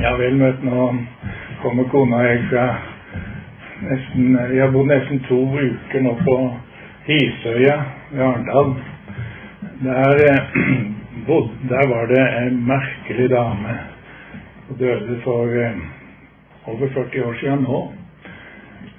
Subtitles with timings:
[0.00, 0.84] Ja vel, møtt nå
[1.60, 2.62] kommer kona og jeg fra
[3.84, 6.36] nesten Vi har bodd nesten to uker nå på
[7.04, 7.76] Hisøya
[8.08, 8.72] ved Arendal.
[9.84, 10.40] Der, eh,
[11.72, 13.76] der var det en merkelig dame.
[14.66, 15.76] som døde for eh,
[16.66, 17.92] over 40 år siden nå.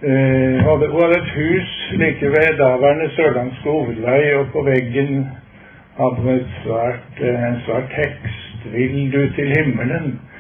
[0.03, 5.27] Eh, hadde, hun hadde et hus like ved daværende Sørlandske hovedvei, og på veggen
[5.97, 10.30] hadde hun svært, eh, svært tekst 'Vil du til himmelen'?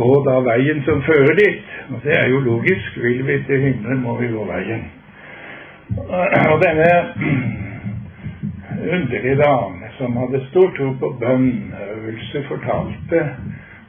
[0.00, 1.76] Gå da veien som fører dit.
[1.90, 2.98] Og det er jo logisk.
[3.04, 4.88] Vil vi til himmelen, må vi gå veien.
[6.50, 6.90] Og denne
[8.80, 13.24] underlige dame som hadde stor tro på bønnøvelse, fortalte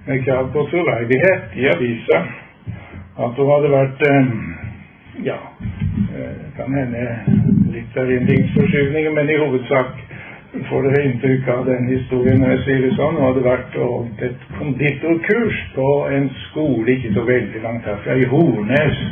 [0.06, 2.24] med krav på troverdighet i avisa
[3.22, 4.30] at hun hadde vært eh,
[5.28, 5.38] ja,
[6.16, 7.06] eh, kan hende
[7.74, 10.00] litt av erindringsforskyvninger, men i hovedsak
[10.52, 13.18] får dere inntrykk av den historien når jeg sier det sånn.
[13.18, 18.28] Hun hadde vært og et konditorkurs på en skole ikke så veldig langt herfra, i
[18.32, 19.04] Hornes.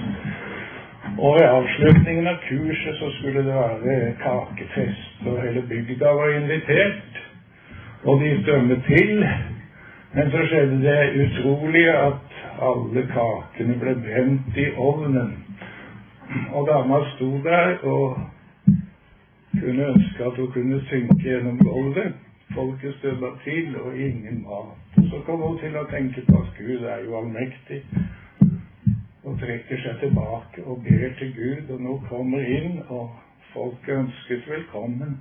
[1.19, 7.21] Og ved avslutningen av kurset så skulle det være kakefest, og hele bygda var invitert.
[8.07, 9.25] Og de strømmet til.
[10.13, 15.35] Men så skjedde det utrolige at alle kakene ble brent i ovnen.
[16.53, 18.19] Og dama sto der og
[19.59, 22.13] kunne ønske at hun kunne synke gjennom gulvet.
[22.55, 25.09] Folket støva til, og ingen mat.
[25.09, 27.83] Så kom hun til å tenke på at Gud er jo allmektig,
[29.23, 33.11] og trekker seg tilbake og ber til Gud, og nå kommer inn, og
[33.53, 35.19] folket ønskes velkommen.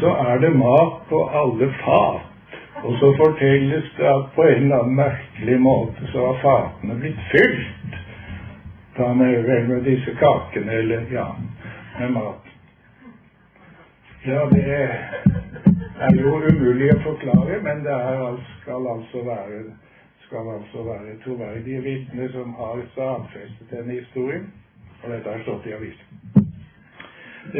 [0.00, 2.26] Så er det mat på alle fat.
[2.84, 7.24] Og så fortelles det at på en eller annen merkelig måte så har fatene blitt
[7.32, 7.98] fylt.
[8.96, 11.26] Ta med vel med disse kakene, eller ja,
[11.98, 12.49] med mat.
[14.24, 14.64] Ja, det
[16.00, 19.60] er jo umulig å forklare, men det er, skal, altså være,
[20.26, 24.44] skal altså være troverdige vitner som har stadfestet denne historien.
[25.00, 26.20] Og dette har stått i avisen.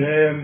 [0.02, 0.42] Eh,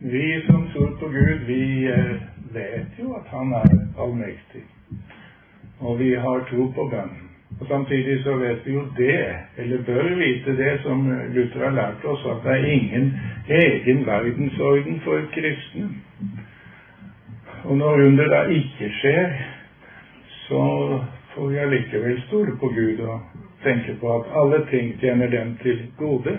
[0.00, 1.60] vi som tror på Gud, vi
[1.92, 2.14] eh,
[2.56, 4.64] vet jo at Han er allmektig.
[5.80, 7.31] Og vi har tro på bønnen.
[7.60, 12.04] Og Samtidig så vet vi jo det, eller bør vite det, som Luther har lært
[12.04, 13.12] oss, at det er ingen
[13.48, 15.88] egen verdensorden for kristne.
[17.64, 19.32] Og når under da ikke skjer,
[20.48, 20.62] så
[21.34, 23.20] får vi allikevel stole på Gud og
[23.62, 26.38] tenke på at alle ting tjener dem til gode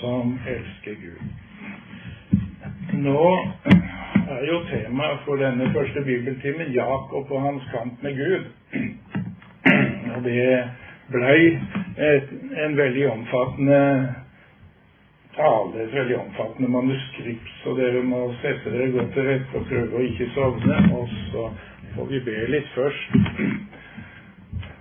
[0.00, 1.20] som elsker Gud.
[2.98, 3.38] Nå
[4.30, 8.44] er jo temaet for denne første bibeltimen Jakob og hans kamp med Gud.
[10.16, 10.44] Og det
[11.12, 11.58] blei
[12.64, 13.80] en veldig omfattende
[15.38, 19.98] tale, et veldig omfattende manuskript, så dere må sette dere godt til rette og prøve
[19.98, 20.80] å ikke sovne.
[20.98, 21.48] Og så
[21.94, 23.18] får vi be litt først.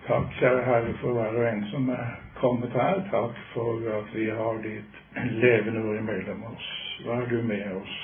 [0.07, 3.03] Takk, kjære Herre, for hver og en som er kommet her.
[3.11, 5.01] Takk for at vi har ditt
[5.41, 6.69] levende ord imellom oss.
[7.05, 7.97] Vær du med oss.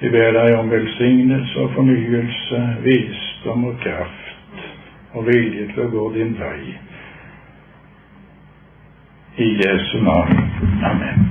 [0.00, 4.23] Vi ber deg om velsignelse og fornyelse, visdom og kraft
[5.14, 6.74] og vilje til å gå din vei.
[9.44, 10.42] I Jesu navn.
[10.90, 11.24] Amen.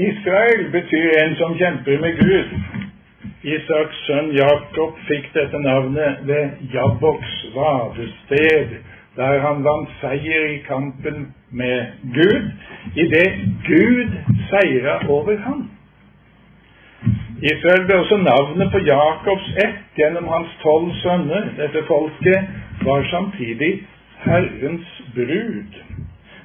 [0.00, 2.54] Israel betyr en som kjemper med Gud.
[3.44, 8.78] Isaks sønn Jakob fikk dette navnet ved Jabboks vadested,
[9.16, 12.48] der han vant seier i kampen med Gud,
[12.96, 13.30] idet
[13.68, 14.16] Gud
[14.52, 15.68] seira over ham.
[17.42, 21.46] Israel ble også navnet på Jakobs ett gjennom hans tolv sønner.
[21.56, 22.50] Dette folket
[22.84, 23.70] var samtidig
[24.24, 25.78] Herrens brud.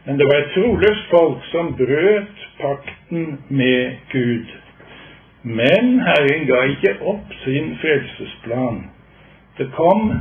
[0.06, 4.56] Men det var et troløst folk som brøt pakten med Gud.
[5.44, 8.80] Men Herren ga ikke opp sin frelsesplan.
[9.58, 10.14] Det kom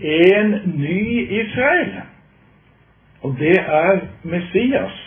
[0.00, 1.92] en ny Israel,
[3.22, 4.98] og det er Messias.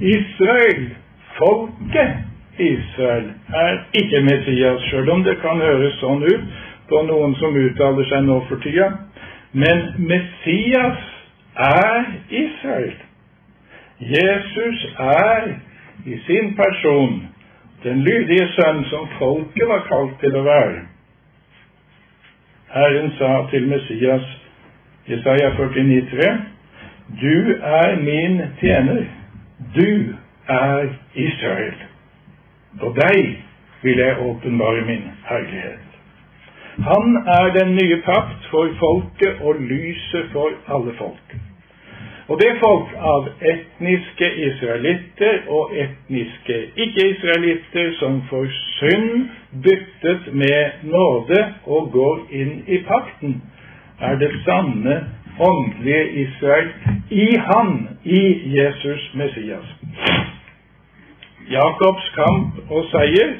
[0.00, 0.90] Israel
[1.40, 2.28] folket
[2.60, 6.58] Israel er ikke Messias, sjøl om det kan høres sånn ut
[6.90, 8.90] på noen som uttaler seg nå for tida.
[9.52, 11.00] Men Messias
[11.56, 12.94] er Israel.
[14.00, 15.50] Jesus er
[16.06, 17.20] i sin person
[17.84, 20.80] den lydige sønn som folket var kalt til å være.
[22.70, 24.26] Herren sa til Messias,
[25.08, 26.32] Jesaja 49,3,
[27.20, 29.06] Du er min tjener.
[29.74, 30.14] Du
[30.48, 31.74] er Israel.
[32.80, 33.36] Og deg
[33.82, 35.86] vil jeg åpenbare min herlighet.
[36.78, 41.36] Han er den nye pakt for folket og lyset for alle folk.
[42.28, 49.24] Og det er folk av etniske israelitter og etniske ikke-israelitter som får synd
[49.64, 53.40] byttet med nåde og går inn i pakten,
[54.00, 55.00] er det sanne
[55.40, 56.70] åndelige Israel
[57.10, 58.22] i Han, i
[58.56, 59.66] Jesus Messias.
[61.50, 63.34] Jakobs kamp og seier,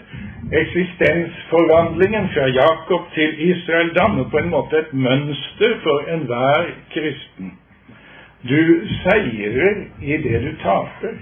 [0.60, 7.52] eksistensforvandlingen fra Jakob til Israel, danner på en måte et mønster for enhver kristen.
[8.42, 11.14] Du seirer i det du taper.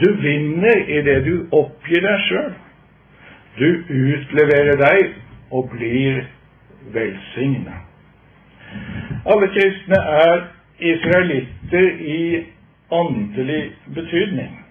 [0.00, 2.52] Du vinner i det du oppgir deg sjøl.
[3.58, 5.14] Du utleverer deg
[5.52, 6.24] og blir
[6.94, 7.76] velsigna.
[9.28, 10.46] Alle kristne er
[10.80, 12.44] israelitter i
[12.90, 13.62] åndelig
[13.94, 14.61] betydning.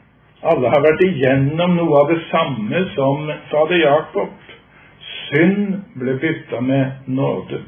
[0.41, 4.31] Alle har vært igjennom noe av det samme som fader Jakob.
[5.11, 7.61] Synd ble bytta med nåde.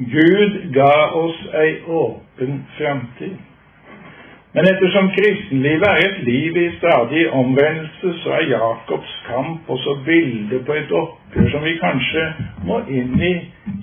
[0.00, 3.36] Gud ga oss ei åpen framtid.
[4.54, 10.64] Men ettersom kristenlivet er et liv i stadig omvendelse, så er Jakobs kamp også bildet
[10.66, 12.24] på et oppgjør som vi kanskje
[12.66, 13.34] må inn i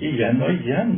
[0.10, 0.98] igjen og igjen.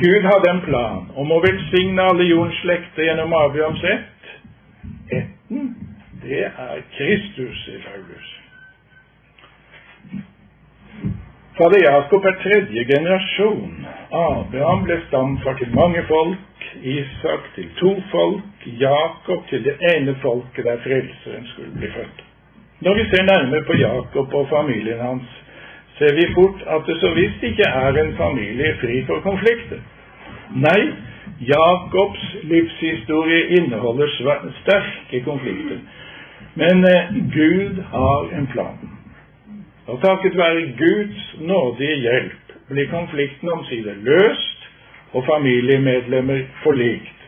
[0.00, 4.30] Gud hadde en plan om å velsigne alle jordens slekter gjennom Abrahams ett.
[5.12, 5.66] Etten,
[6.22, 8.30] det er Kristus, sier Paulus.
[11.58, 13.84] Fader Jakob er tredje generasjon.
[14.16, 16.48] Abraham ble stamfar til mange folk,
[16.80, 22.24] Isak til to folk, Jakob til det ene folket der Frelseren skulle bli født.
[22.80, 25.41] Når vi ser nærmere på Jakob og familien hans,
[25.98, 29.80] ser vi fort at det så visst ikke er en familie fri for konflikter.
[30.54, 30.80] Nei,
[31.40, 34.08] Jakobs livshistorie inneholder
[34.62, 35.78] sterke konflikter.
[36.54, 38.78] Men eh, Gud har en plan.
[39.86, 44.68] Og takket være Guds nådige hjelp blir konflikten omsider løst
[45.12, 47.18] og familiemedlemmer forlikt.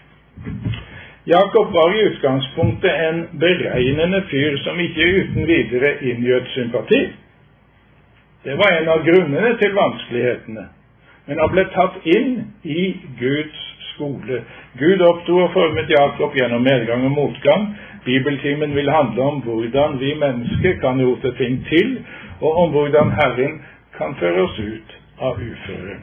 [1.27, 7.03] Jakob var i utgangspunktet en beregnende fyr som ikke uten videre inngjøt sympati.
[8.45, 10.65] Det var en av grunnene til vanskelighetene.
[11.27, 12.33] Men han ble tatt inn
[12.69, 12.83] i
[13.17, 13.61] Guds
[13.95, 14.43] skole.
[14.77, 17.71] Gud oppsto og formet Jakob gjennom medgang og motgang.
[18.05, 21.95] Bibeltimen vil handle om hvordan vi mennesker kan rote ting til,
[22.41, 23.63] og om hvordan Herren
[23.97, 24.93] kan føre oss ut
[25.25, 26.03] av uføret.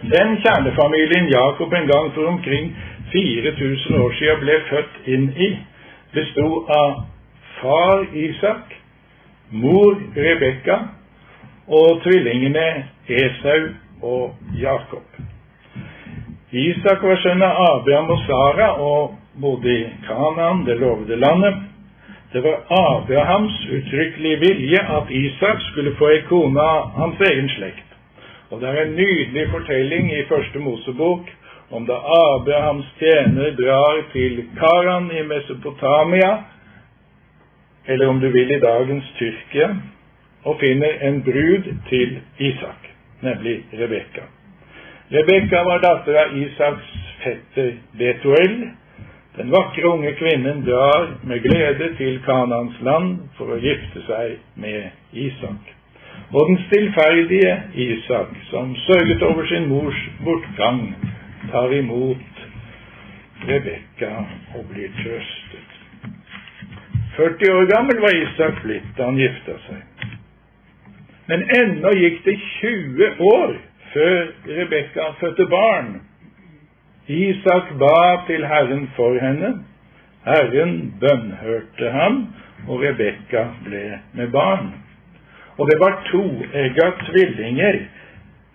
[0.00, 2.70] Den kjernefamilien Jakob en gang for omkring
[3.12, 5.50] 4000 år siden ble født inn i,
[6.14, 7.02] bestod av
[7.58, 8.72] far Isak,
[9.50, 10.78] mor Rebekka
[11.70, 12.66] og tvillingene
[13.08, 13.68] Esau
[14.02, 15.06] og Jakob.
[16.50, 21.60] Isak var sønn av Abraham og Sara og bodde i Kanaan, det lovede landet.
[22.32, 27.86] Det var Abrahams uttrykkelige vilje at Isak skulle få ei kone av hans egen slekt.
[28.50, 31.30] Og det er en nydelig fortelling i Første Mosebok
[31.70, 36.32] om da Abrahams tjener drar til Karan i Mesopotamia,
[37.86, 39.70] eller om du vil i dagens Tyrkia,
[40.44, 42.90] og finner en brud til Isak,
[43.20, 44.28] nemlig Rebekka.
[45.12, 46.92] Rebekka var datter av Isaks
[47.24, 48.56] fetter Betuel,
[49.36, 54.90] den vakre unge kvinnen drar med glede til Kanans land for å gifte seg med
[55.12, 55.76] Isak.
[56.30, 60.82] Og den stillferdige Isak, som sørget over sin mors bortgang,
[61.50, 62.42] tar imot
[63.48, 64.12] Rebekka
[64.54, 65.68] og blir trøstet.
[67.16, 69.89] 40 år gammel var Isak blitt da han gifta seg.
[71.30, 73.58] Men ennå gikk det 20 år
[73.92, 76.00] før Rebekka fødte barn
[77.10, 79.54] Isak ba til Herren for henne.
[80.24, 82.26] Herren bønnhørte ham,
[82.68, 84.68] og Rebekka ble med barn.
[85.58, 87.80] Og det var toegga tvillinger.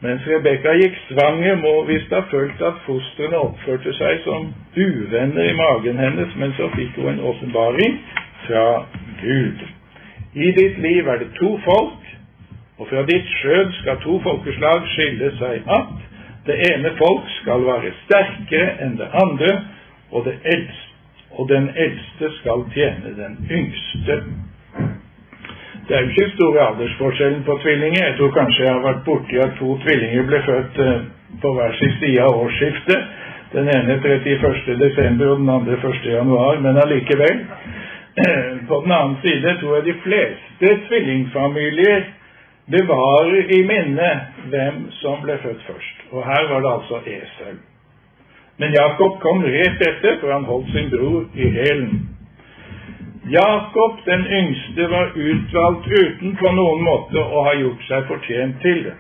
[0.02, 5.58] Mens Rebekka gikk svanger, må visst ha følt at fostrene oppførte seg som uvenner i
[5.60, 8.00] magen hennes, men så fikk hun en åpenbaring
[8.46, 8.66] fra
[9.22, 9.68] Gud.
[10.36, 12.05] I ditt liv er det to folk,
[12.80, 15.96] og fra ditt skjød skal to folkeslag skille seg att.
[16.46, 19.52] Det ene folk skal være sterkere enn det andre,
[20.12, 20.92] og, det eldste,
[21.32, 24.18] og den eldste skal tjene den yngste.
[25.88, 28.06] Det er jo ikke store aldersforskjellen på tvillinger.
[28.06, 31.02] Jeg tror kanskje jeg har vært borti at to tvillinger ble født eh,
[31.42, 33.10] på hver sin side av årsskiftet.
[33.54, 34.78] Den ene 31.
[34.82, 36.08] desember og den andre 1.
[36.14, 37.44] januar, men allikevel.
[38.70, 42.06] På den annen side tror jeg de fleste tvillingfamilier
[42.72, 44.10] bevarer i minne
[44.52, 46.04] hvem som ble født først.
[46.12, 47.56] Og her var det altså Esau.
[48.58, 51.96] Men Jakob kom rett etter, for han holdt sin bror i hælen.
[53.30, 58.84] Jakob den yngste var utvalgt uten på noen måte å ha gjort seg fortjent til
[58.86, 58.96] det.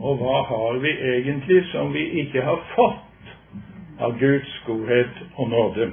[0.00, 3.04] Og hva har vi egentlig som vi ikke har fått?
[3.98, 5.90] av Guds godhet og nåde.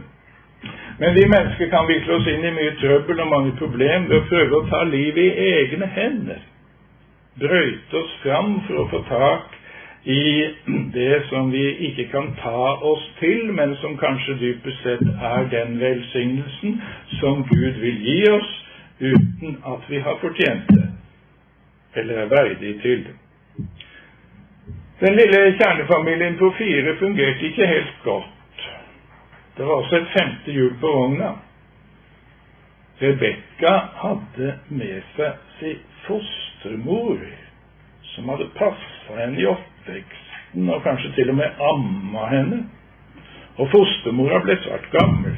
[0.99, 4.27] Men vi mennesker kan vikle oss inn i mye trøbbel og mange problemer ved å
[4.29, 6.43] prøve å ta livet i egne hender.
[7.39, 9.55] Brøyte oss fram for å få tak
[10.05, 10.45] i
[10.93, 15.01] det som vi ikke kan ta oss til, men som kanskje dypest sett
[15.31, 16.77] er den velsignelsen
[17.19, 18.53] som Gud vil gi oss
[18.99, 20.85] uten at vi har fortjent det,
[21.99, 23.15] eller er verdig til det.
[25.01, 28.63] Den lille kjernefamilien på fire fungerte ikke helt godt.
[29.57, 31.33] Det var også et femte hjul på vogna.
[33.01, 33.75] Rebekka
[34.05, 35.83] hadde med seg sin
[36.61, 37.17] fostermor,
[38.03, 42.63] som hadde passa henne i oppveksten og kanskje til og med amma henne.
[43.57, 45.35] Og fostermora ble svært gammel.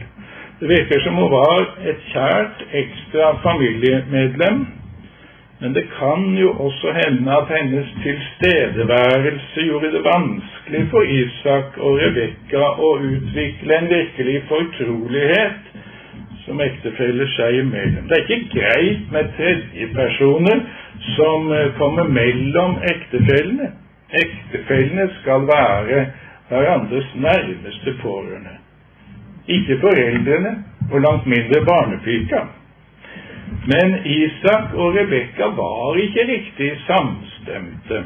[0.59, 4.65] Det virker som hun var et kjært ekstra familiemedlem
[5.59, 11.97] men det kan jo også hende at hennes tilstedeværelse gjorde det vanskelig for Isak og
[11.97, 15.71] Rebekka å utvikle en virkelig fortrolighet
[16.45, 18.05] som ektefeller seg imellom.
[18.05, 20.61] Det er ikke greit med tredjepersoner
[21.01, 23.71] som eh, kommer mellom ektefellene.
[24.09, 26.05] Ektefellene skal være
[26.49, 28.55] hverandres nærmeste pårørende.
[29.47, 32.39] Ikke foreldrene, og langt mindre barnepika.
[33.67, 38.03] Men Isak og Rebekka var ikke riktig samstemte.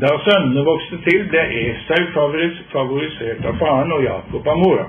[0.00, 2.02] Da sønnene vokste til, ble Esau
[2.72, 4.86] favorisert av faren og Jakob av mora.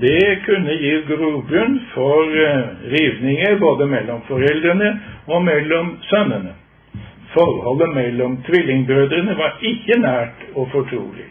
[0.00, 4.90] Det kunne gi grobunn for eh, rivninger både mellom foreldrene
[5.26, 6.56] og mellom sønnene.
[7.34, 11.28] Forholdet mellom tvillingbrødrene var ikke nært og fortrolig.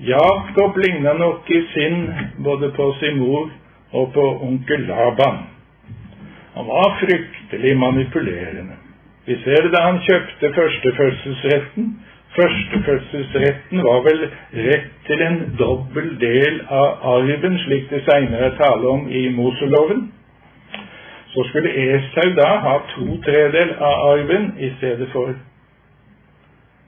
[0.00, 2.06] Jakob ligna nok i sinn
[2.44, 3.50] både på sin mor
[3.92, 5.42] og på onkel Laban.
[6.54, 8.76] Han var fryktelig manipulerende.
[9.26, 11.90] Vi ser det da han kjøpte førstefødselsretten.
[12.36, 14.20] Førstefødselsretten var vel
[14.54, 20.04] rett til en dobbel del av arven, slik det seinere er tale om i Moseloven.
[21.32, 25.34] Så skulle Esau da ha to tredel av arven i stedet for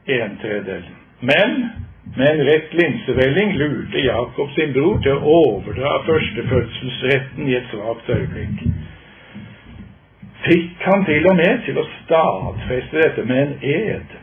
[0.06, 0.86] en tredel.
[1.20, 1.58] Men
[2.16, 8.10] med en rett linsevelling lurte Jakob sin bror til å overdra førstefødselsretten i et svakt
[8.10, 8.66] øyeblikk
[10.46, 14.18] fikk han til og med til å stadfeste dette med en ed.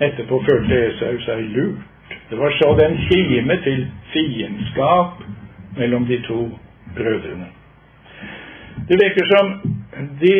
[0.00, 1.86] Etterpå følte Esau seg lurt.
[2.30, 5.20] Det var så den kime til fiendskap
[5.76, 6.40] mellom de to
[6.96, 7.46] brødrene.
[8.88, 9.52] Det virker som
[10.22, 10.34] de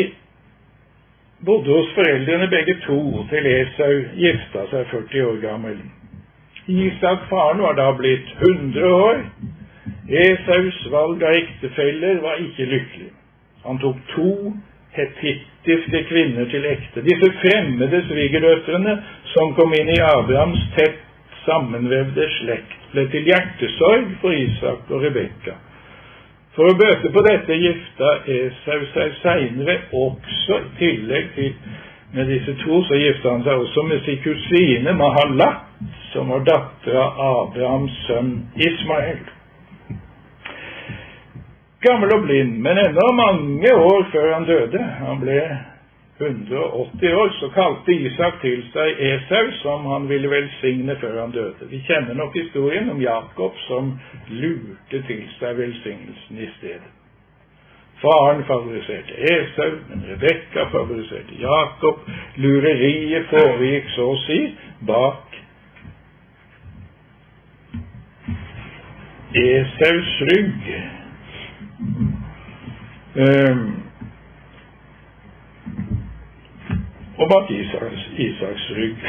[1.47, 3.01] bodde hos foreldrene begge to
[3.31, 5.79] til Esau gifta seg 40 år gammel.
[6.71, 9.23] Isak, faren, var da blitt 100 år.
[10.11, 13.11] Esaus valg av ektefeller var ikke lykkelig.
[13.65, 14.31] Han tok to
[15.65, 17.03] hetittiske kvinner til ekte.
[17.03, 19.03] Disse fremmede svigerdøtrene
[19.35, 21.01] som kom inn i Abrahams tett
[21.45, 25.57] sammenvevde slekt, ble til hjertesorg for Isak og Rebekka.
[26.55, 31.55] For å bøte på dette gifta Esau seg seinere også, i tillegg til
[32.13, 35.69] med disse to, så gifta han seg også med sin kusine Mahalat,
[36.13, 39.23] som var datter av Abrahams sønn Ismael
[41.85, 44.83] gammel og blind, men ennå mange år før han døde.
[45.01, 45.41] Han ble
[46.21, 51.69] 180 år, så kalte Isak til seg Esau, som han ville velsigne før han døde.
[51.71, 53.95] Vi kjenner nok historien om Jakob som
[54.29, 56.91] lurte til seg velsignelsen i stedet.
[58.01, 62.05] Faren favoriserte Esau, men Rebekka favoriserte Jakob.
[62.37, 64.41] Lureriet foregikk så å si
[64.89, 65.37] bak
[69.41, 70.73] Esaus rygg.
[73.17, 73.83] Um,
[77.19, 78.97] og bak Isaks, Isaks rygg.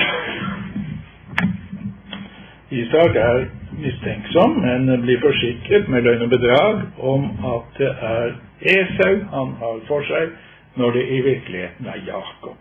[2.82, 3.46] Isak er
[3.78, 9.78] mistenksom, men blir forsikret med løgn og bedrag om at det er Esau han har
[9.88, 10.34] for seg,
[10.76, 12.58] når det i virkeligheten er Jakob.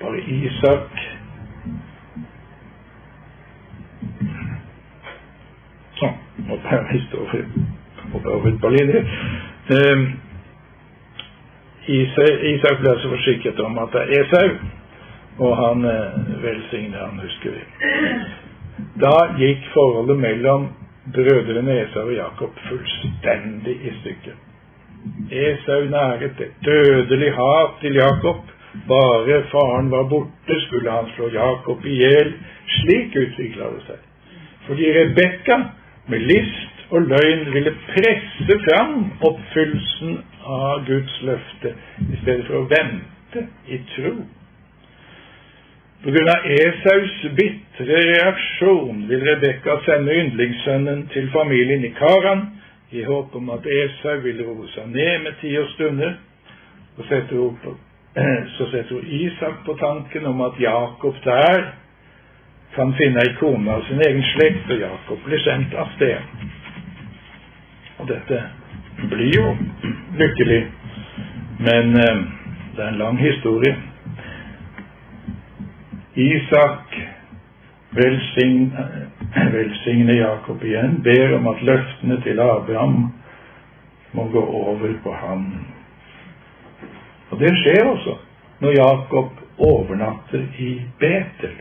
[0.00, 0.98] Bare Isak
[5.94, 6.18] Sånn.
[6.48, 7.74] Nå tar jeg historien
[8.14, 9.04] over på linje.
[9.74, 10.06] Ehm,
[11.86, 14.54] Isak ble altså forsikret om at det er Esau,
[15.38, 17.62] og han eh, velsignet han, husker vi.
[19.02, 20.68] Da gikk forholdet mellom
[21.12, 24.40] brødrene Esau og Jakob fullstendig i stykker.
[25.30, 28.42] Esau næret et dødelig hat til Jakob.
[28.88, 32.32] Bare faren var borte, skulle han slå Jakob i hjel.
[32.80, 34.00] Slik utvikla det seg.
[34.66, 35.58] Fordi Rebekka
[36.08, 38.94] med list og løgn ville presse fram
[39.28, 41.74] oppfyllelsen av Guds løfte
[42.04, 44.14] i stedet for å vente i tro.
[46.04, 52.44] På grunn av Esaus bitre reaksjon vil Rebekka sende yndlingssønnen til familien i Karan
[52.94, 56.18] i håp om at Esau vil roe seg ned med tid og stunder.
[56.94, 57.64] Og setter opp,
[58.56, 61.72] så setter hun Isak på tanken om at Jakob der
[62.74, 66.53] kan finne ei kone av sin egen slekt, og Jakob blir sendt av sted.
[68.04, 68.38] Og dette
[69.08, 69.44] blir jo
[70.20, 70.58] lykkelig,
[71.64, 72.18] men eh,
[72.76, 73.76] det er en lang historie.
[76.14, 76.98] Isak
[77.96, 79.08] velsigner,
[79.56, 83.00] velsigner Jakob igjen, ber om at løftene til Abraham
[84.12, 85.48] må gå over på ham.
[87.30, 88.18] Og det skjer også
[88.60, 91.56] når Jakob overnatter i Betel.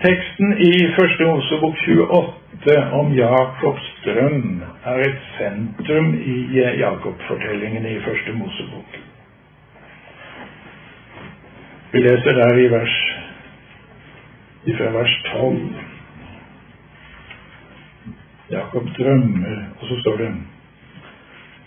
[0.00, 2.39] Teksten i Første Mosebok 28
[2.92, 8.98] om Jakobs drøm er et sentrum i Jakob-fortellingene i Første Mosebok.
[11.92, 12.96] Vi leser der i vers
[14.76, 15.74] fra vers 12.
[18.50, 20.34] Jakob drømmer, og så står det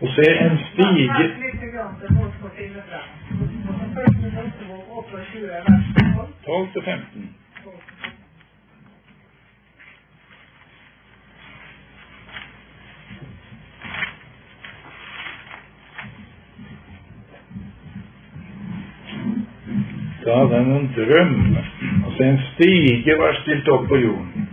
[0.01, 1.07] og se en stige
[6.45, 7.35] 12 til 15.
[20.25, 21.57] Da den en drøm,
[22.05, 24.49] altså en stige, var stilt opp på jorden.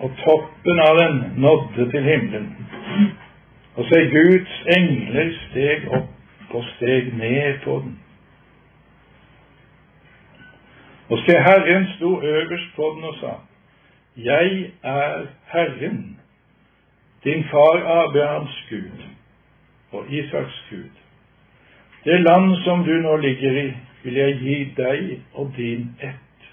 [0.00, 2.46] Og toppen av den nådde til himmelen.
[3.76, 7.98] Og se, Guds engler steg opp og steg ned på den.
[11.10, 13.34] Og se, Herren sto øverst på den og sa,
[14.16, 16.18] Jeg er Herren,
[17.24, 19.04] din far Abrahams Gud
[19.92, 20.99] og Isaks Gud.
[22.04, 26.46] Det land som du nå ligger i, vil jeg gi deg og din ett.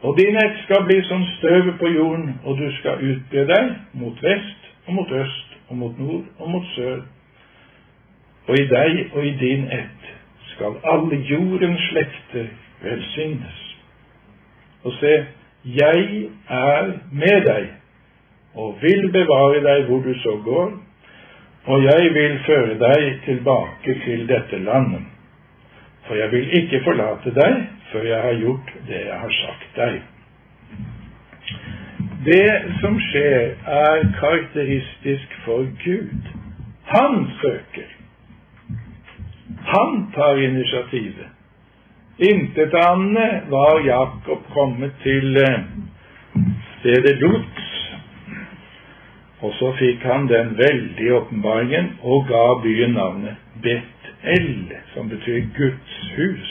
[0.00, 4.22] Og din ett skal bli som støvet på jorden, og du skal utbre deg mot
[4.22, 7.02] vest og mot øst og mot nord og mot sør.
[8.48, 10.08] Og i deg og i din ett
[10.54, 12.46] skal alle jordens slekter
[12.82, 13.60] velsignes.
[14.84, 15.26] Og se,
[15.64, 17.68] jeg er med deg
[18.54, 20.72] og vil bevare deg hvor du så går,
[21.64, 25.04] og jeg vil føre deg tilbake til dette landet.
[26.06, 27.60] For jeg vil ikke forlate deg
[27.92, 30.00] før jeg har gjort det jeg har sagt deg.
[32.24, 32.48] Det
[32.80, 36.32] som skjer, er karakteristisk for Gud.
[36.84, 37.88] Han søker.
[39.64, 41.28] Han tar initiativet.
[42.18, 45.62] Intet annet var Jakob kommet til eh,
[46.80, 47.69] stedet Lot
[49.40, 55.96] og så fikk han den veldige åpenbaringen og ga byen navnet Bet-El, som betyr Guds
[56.16, 56.50] hus.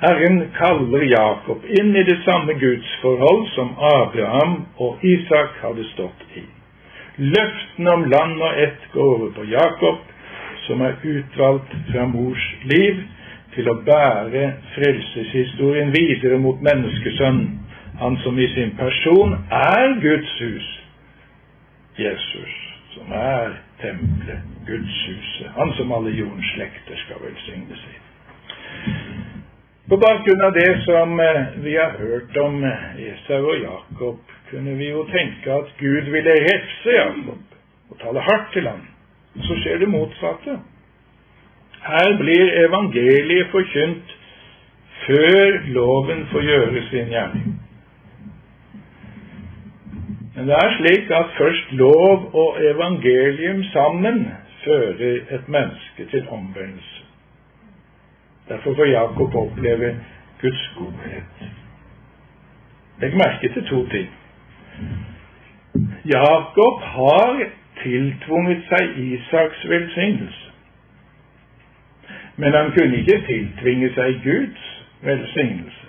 [0.00, 6.44] Herren kaller Jakob inn i det samme gudsforhold som Abraham og Isak hadde stått i.
[7.20, 9.98] Løftene om land og ett går over på Jakob,
[10.66, 13.02] som er utvalgt fra mors liv
[13.54, 17.56] til å bære frelseshistorien videre mot menneskesønnen,
[18.00, 20.68] han som i sin person er Guds hus
[22.00, 22.54] Jesus,
[22.94, 27.98] som er tempelet, Gudshuset, han som alle jordens slekter skal velsigne seg.
[29.90, 34.76] På bakgrunn av det som eh, vi har hørt om eh, Esau og Jakob, kunne
[34.78, 37.56] vi jo tenke at Gud ville refse Jakob
[37.90, 38.84] og tale hardt til ham.
[39.46, 40.58] Så skjer det motsatte.
[41.80, 44.14] Her blir evangeliet forkynt
[45.06, 47.58] før loven får gjøre sin gjerning.
[50.40, 54.28] Men det er slik at først lov og evangelium sammen
[54.64, 57.02] fører et menneske til omvendelse.
[58.48, 59.96] Derfor får Jakob oppleve
[60.40, 61.24] Guds godhet.
[63.00, 64.08] Legg merke til to ting.
[66.04, 67.44] Jakob har
[67.82, 70.50] tiltvunget seg Isaks velsignelse.
[72.36, 74.64] Men han kunne ikke tiltvinge seg Guds
[75.02, 75.79] velsignelse.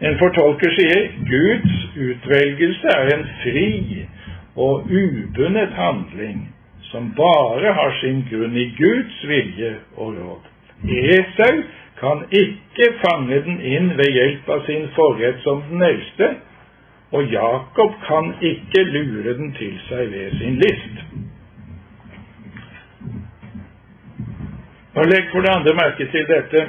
[0.00, 3.70] En fortolker sier Guds utvelgelse er en fri
[4.54, 6.44] og ubundet handling
[6.90, 10.44] som bare har sin grunn i Guds vilje og råd.
[10.86, 11.62] Esau
[11.98, 16.28] kan ikke fange den inn ved hjelp av sin forrett som den eldste,
[17.10, 21.02] og Jakob kan ikke lure den til seg ved sin list.
[24.94, 26.64] Og Legg for det andre merke til dette.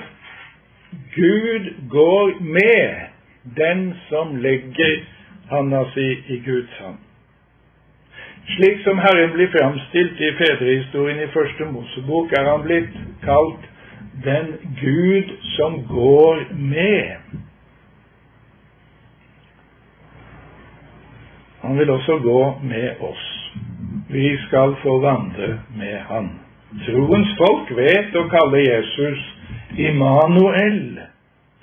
[1.13, 3.08] Gud går med
[3.55, 5.03] den som legger
[5.49, 6.97] handa si i Guds hand.
[8.55, 13.67] Slik som Herren blir framstilt i fedrehistorien i første Mosebok, er han blitt kalt
[14.23, 17.15] den Gud som går med.
[21.61, 23.51] Han vil også gå med oss.
[24.09, 26.29] Vi skal få vandre med Han.
[26.85, 29.21] Troens folk vet å kalle Jesus
[29.77, 30.99] Immanuel.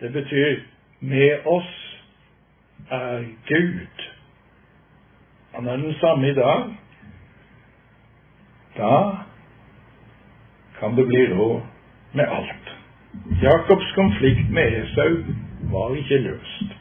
[0.00, 0.60] Det betyr
[1.00, 1.72] med oss
[2.90, 4.06] er Gud.
[5.54, 6.62] Han er den samme i dag.
[8.76, 9.16] Da
[10.80, 11.60] kan det bli råd
[12.12, 12.66] med alt.
[13.42, 15.14] Jakobs konflikt med Esau
[15.72, 16.76] var ikke løst.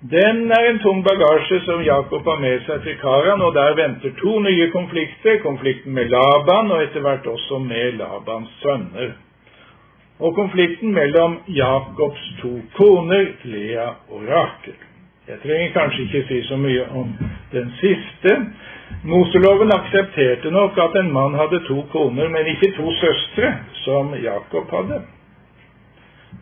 [0.00, 4.14] Den er en tung bagasje som Jakob har med seg til Karan, og der venter
[4.22, 5.42] to nye konflikter.
[5.42, 9.12] Konflikten med Laban, og etter hvert også med Labans sønner.
[10.20, 14.76] Og konflikten mellom Jakobs to koner, Lea og Rakel.
[15.28, 17.12] Jeg trenger kanskje ikke si så mye om
[17.52, 18.34] den siste.
[19.04, 23.54] Moseloven aksepterte nok at en mann hadde to koner, men ikke to søstre,
[23.84, 25.00] som Jakob hadde.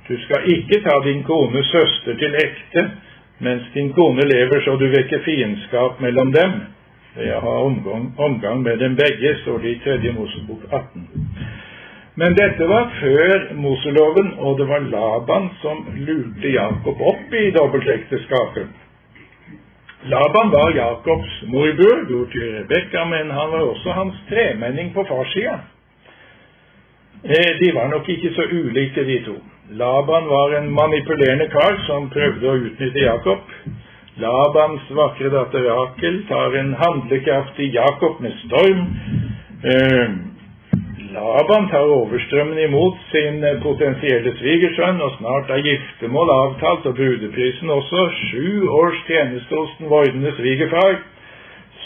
[0.08, 2.90] Du skal ikke ta din kones søster til ekte
[3.38, 6.50] mens din kone lever, så du vekker fiendskap mellom dem.
[7.16, 11.17] Jeg har omgang, omgang med dem begge, står det i tredje Mosebok 18.
[12.18, 18.72] Men dette var før Moseloven, og det var Laban som lurte Jakob opp i dobbeltekteskapet.
[20.10, 25.58] Laban var Jakobs morbror, bror til Rebekka, men han var også hans tremenning på farssida.
[27.24, 29.36] Eh, de var nok ikke så ulike, de to.
[29.70, 33.46] Laban var en manipulerende kar som prøvde å utnytte Jakob.
[34.18, 38.82] Labans vakre datter Rakel tar en handlekraftig Jakob med storm.
[41.08, 47.70] Eh, Laban tar overstrømmen imot sin potensielle svigersønn, og snart er giftermål avtalt, og brudeprisen
[47.70, 48.10] også.
[48.30, 50.98] Sju års tjeneste hos den vordende svigerfar.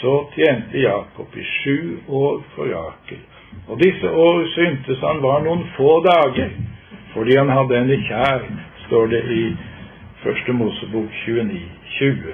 [0.01, 3.21] Så tjente Jakob i sju år for Rakel.
[3.67, 6.49] Og disse år syntes han var noen få dager
[7.13, 8.41] fordi han hadde henne kjær,
[8.87, 9.43] står det i
[10.23, 11.59] Første Mosebok 29,
[11.99, 12.33] 20.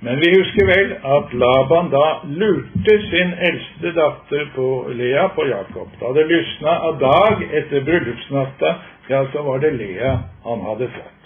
[0.00, 5.88] Men vi husker vel at Laban da lurte sin eldste datter på Lea på Jakob.
[6.00, 8.74] Da det lysna av dag etter bryllupsnatta,
[9.08, 11.20] ja, så var det Lea han hadde fått.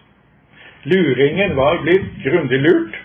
[0.83, 2.97] Luringen var blitt grundig lurt.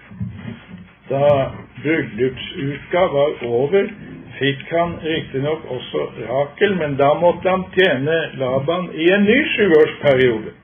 [1.10, 1.52] Da
[1.84, 3.92] bryllupsuka var over,
[4.40, 10.56] fikk han riktignok også Rakel, men da måtte han tjene Laban i en ny sjuårsperiode.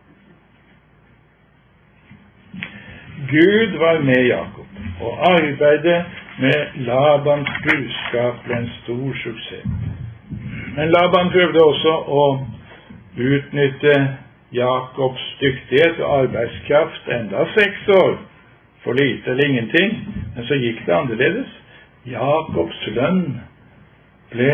[3.30, 4.65] Gud var med Jakob,
[5.02, 6.06] og arbeidet
[6.40, 9.68] med Labans budskap ble en stor suksess.
[10.76, 12.24] Men Laban prøvde også å
[13.16, 13.96] utnytte
[14.56, 18.18] Jakobs dyktighet og arbeidskraft enda seks år,
[18.84, 19.94] for lite eller ingenting,
[20.36, 21.54] men så gikk det annerledes.
[22.06, 23.24] Jakobs lønn
[24.32, 24.52] ble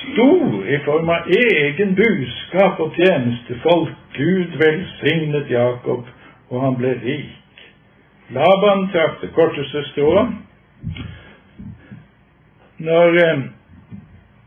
[0.00, 3.96] stor i form av egen budskap og tjenestefolk.
[4.14, 6.06] Gud velsignet Jakob,
[6.50, 7.39] og han ble rik.
[8.32, 10.28] Laban trakk det korteste strået.
[12.78, 13.38] Når eh,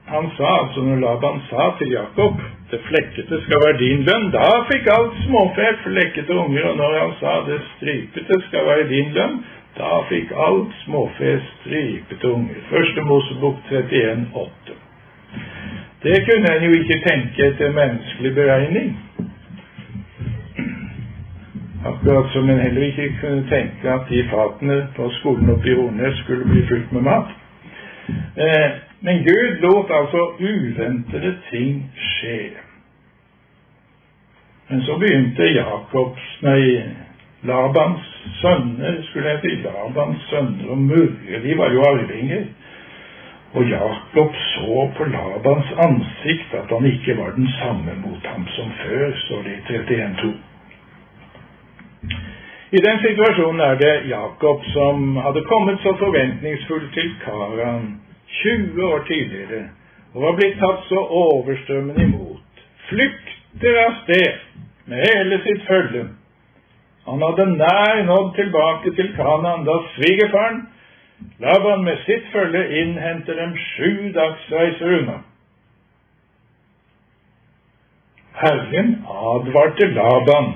[0.06, 2.40] han sa, altså når Laban sa til Jakob
[2.72, 7.12] det flekkete skal være din lønn, da fikk alt småfe flekkete unger, og når han
[7.20, 9.36] sa det stripete skal være din lønn,
[9.78, 12.64] da fikk alt småfe stripete unger.
[12.72, 14.80] Første Mosebok 31, 8.
[16.04, 18.90] Det kunne en jo ikke tenke etter menneskelig beregning.
[21.86, 26.20] Akkurat som en heller ikke kunne tenke at de fatene på skolen oppe i Hornes
[26.24, 27.32] skulle bli fylt med mat.
[28.38, 28.70] Eh,
[29.00, 32.40] men Gud lot altså uventede ting skje.
[34.70, 36.62] Men så begynte Jakobs, nei,
[37.44, 38.08] Labans
[38.40, 42.46] sønner, skulle si, Labans sønner og murre, de var jo arvinger.
[43.54, 48.72] Og Jakob så på Labans ansikt at han ikke var den samme mot ham som
[48.86, 50.32] før, står det i 31.2.
[52.74, 58.02] I den situasjonen er det Jakob som hadde kommet så forventningsfullt til Karan
[58.44, 59.64] 20 år tidligere
[60.14, 64.44] og var blitt tatt så overstrømmende imot, flykter av sted
[64.86, 66.04] med hele sitt følge
[67.06, 70.62] han hadde nær nådd tilbake til Kanan da svigerfaren
[71.44, 75.18] Laban med sitt følge innhenter dem sju dagsreiser unna.
[78.40, 80.50] Herren advarte Laban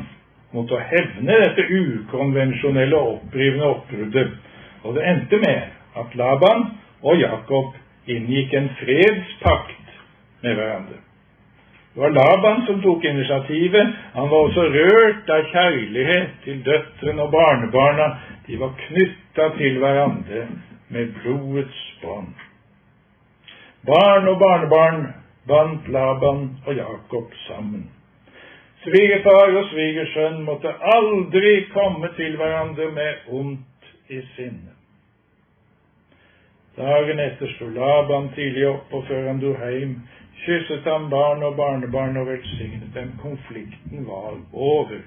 [0.55, 4.37] mot å hevne dette ukonvensjonelle og opprivende oppbruddet,
[4.83, 6.69] og det endte med at Laban
[7.01, 7.75] og Jakob
[8.07, 9.99] inngikk en fredspakt
[10.45, 11.01] med hverandre.
[11.93, 13.93] Det var Laban som tok initiativet.
[14.13, 18.07] Han var også rørt av kjærlighet til døtrene og barnebarna.
[18.45, 20.43] De var knytta til hverandre
[20.93, 22.35] med blodets bånd.
[23.87, 25.07] Barn og barnebarn
[25.47, 27.87] bandt Laban og Jakob sammen.
[28.85, 34.77] Svigerfar og svigersønn måtte aldri komme til hverandre med ondt i sinne.
[36.77, 39.95] Dagen etter sto Laban tidlig opp, og før han dro hjem,
[40.45, 43.15] kysset han barn og barnebarn og velsignet dem.
[43.21, 45.01] Konflikten var over.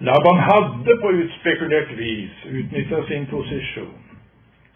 [0.00, 3.98] Laban hadde på utspekulert vis utnytta sin posisjon.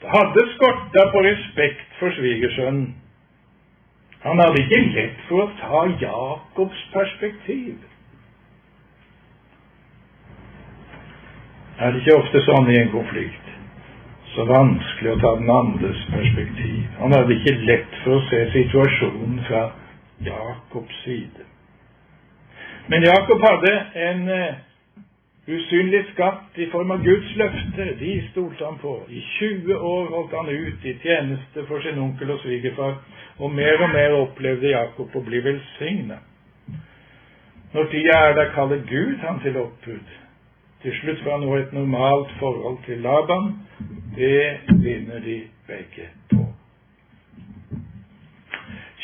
[0.00, 3.03] Det hadde skorta på respekt for svigersønnen.
[4.24, 7.76] Han hadde ikke lett for å ta Jakobs perspektiv.
[11.78, 13.50] Er det ikke ofte sånn i en konflikt?
[14.34, 16.84] Så vanskelig å ta den andres perspektiv.
[17.00, 19.64] Han hadde ikke lett for å se situasjonen fra
[20.24, 21.44] Jakobs side.
[22.88, 23.74] Men Jakob hadde
[24.08, 24.56] en eh,
[25.46, 28.94] usynlig skatt i form av Guds løfter, de stolte han på.
[29.09, 32.96] I 20 år holdt han ut i tjeneste for sin onkel og svigerfar,
[33.38, 36.20] og mer og mer opplevde Jakob å bli velsigna.
[37.74, 40.12] Når tida er der, kaller Gud han til oppbud.
[40.85, 43.54] Til slutt han nå et normalt forhold til Laban.
[44.16, 46.44] Det vinner de begge på.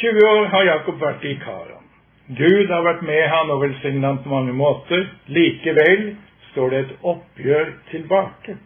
[0.01, 1.89] 20 år har Jakob vært i Karan.
[2.39, 5.09] Gud har vært med han og velsignet han på mange måter.
[5.27, 6.13] Likevel
[6.51, 8.57] står det et oppgjør tilbake.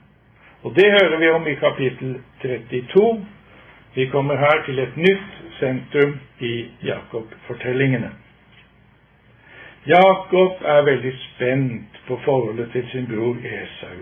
[0.65, 3.27] Og det hører vi om i kapittel 32.
[3.95, 8.11] Vi kommer her til et nytt sentrum i Jakob-fortellingene.
[9.87, 13.99] Jakob er veldig spent på forholdet til sin bror Esau.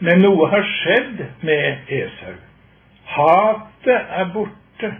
[0.00, 2.38] Men noe har skjedd med Esau.
[3.04, 4.92] Hatet er borte.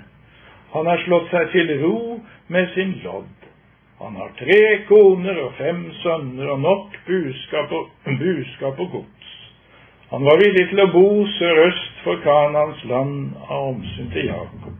[0.73, 1.99] Han har slått seg til ro
[2.53, 3.38] med sin lodd.
[3.99, 9.31] Han har tre koner og fem sønner og nok buskap og, gods.
[10.11, 13.17] Han var villig til å bo sørøst for Kanans land
[13.49, 14.77] av omsyn til Jakob.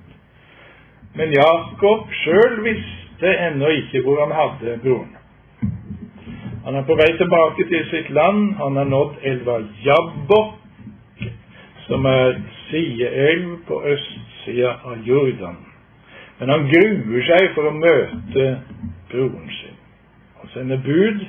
[1.19, 5.17] Men Jakob sjøl visste ennå ikke hvor han hadde broren.
[6.69, 8.53] Han er på vei tilbake til sitt land.
[8.61, 10.55] Han har nådd elva Jabbok,
[11.89, 15.59] som er sideelv på østsida av Jordan.
[16.39, 18.47] Men han gruer seg for å møte
[19.11, 19.77] broren sin.
[20.41, 21.27] Han sender bud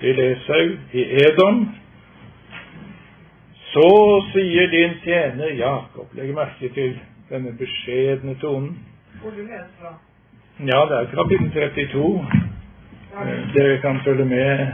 [0.00, 1.68] til Esau i Edom.
[3.72, 3.88] Så
[4.32, 6.98] sier din tjener Jakob Legg merke til
[7.30, 8.78] denne beskjedne tonen.
[9.22, 9.96] Hvor du leser fra?
[10.60, 12.26] Ja, det er kapittel 32.
[13.14, 14.66] Eh, dere kan følge med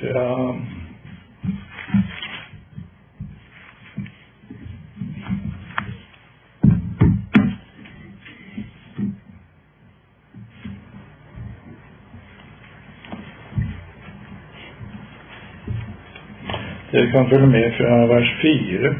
[0.00, 0.54] fra
[17.10, 18.94] Dere kan følge med fra vers 4.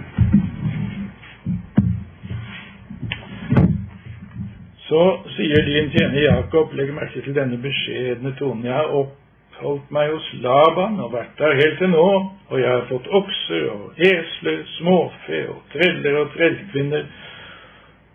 [4.88, 5.02] Så
[5.36, 8.64] sier din tjener Jakob, legg merke til denne beskjedne tonen.
[8.66, 12.08] Jeg har oppholdt meg hos Laban og vært der helt til nå,
[12.50, 17.08] og jeg har fått okser og esler, småfe og treller og trellkvinner.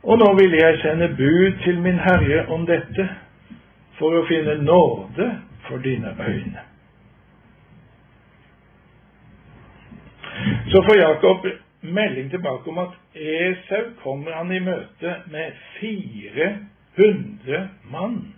[0.03, 3.09] Og nå vil jeg sende bud til min herre om dette,
[3.95, 5.33] for å finne nåde
[5.69, 6.71] for dine øyne.
[10.75, 11.47] Så får Jakob
[11.81, 18.33] melding tilbake om at Esau kommer han i møte med 400 mann.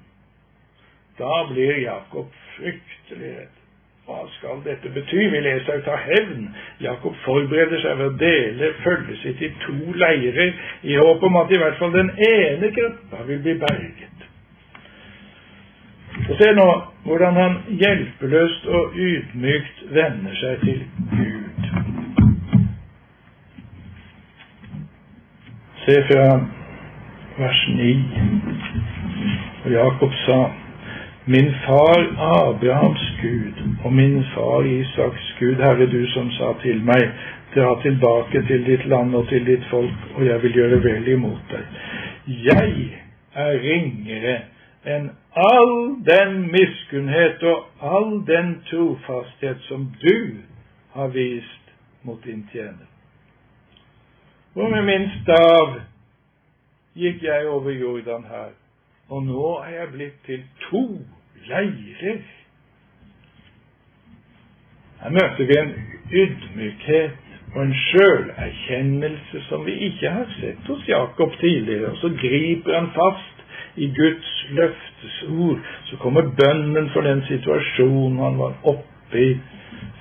[1.18, 3.56] Da blir Jakob fryktelig redd.
[4.06, 5.24] Hva skal dette bety?
[5.34, 6.44] Vil Esau ta hevn?
[6.86, 11.50] Jakob forbereder seg ved å dele følget sitt i to leirer, i håp om at
[11.50, 14.30] i hvert fall den ene gruppa vil bli berget.
[16.28, 16.70] Og Se nå
[17.10, 20.86] hvordan han hjelpeløst og ydmykt vender seg til
[21.18, 21.37] Gud.
[25.88, 26.48] Se fra
[27.38, 28.06] vers 9.
[29.66, 30.40] Og Jakob sa,
[31.26, 32.00] Min far
[32.48, 37.06] Abrahams Gud og min far Isaks Gud, Herre, du som sa til meg,
[37.56, 41.56] dra tilbake til ditt land og til ditt folk, og jeg vil gjøre vel imot
[41.56, 41.80] deg.
[42.50, 42.76] Jeg
[43.36, 44.36] er ringere
[44.84, 45.10] enn
[45.48, 45.74] all
[46.12, 50.20] den miskunnhet og all den trofasthet som du
[51.00, 51.74] har vist
[52.04, 52.97] mot din tjener.
[54.58, 55.76] Og med min stav
[56.98, 58.56] gikk jeg over Jordan her,
[59.10, 60.82] og nå er jeg blitt til to
[61.46, 62.24] leirer.
[65.02, 65.76] Her møter vi en
[66.22, 71.92] ydmykhet og en sjølerkjennelse som vi ikke har sett hos Jakob tidligere.
[71.92, 75.60] Og så griper han fast i Guds løftesord.
[75.86, 79.32] så kommer bønnen for den situasjonen han var oppe i.